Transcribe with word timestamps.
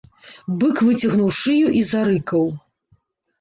Бык 0.61 0.79
выцягнуў 0.87 1.29
шыю 1.41 1.67
і 1.81 1.85
зарыкаў. 1.91 2.43